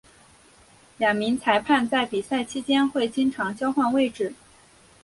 [0.97, 4.33] 两名裁判在比赛期间会经常交换位置。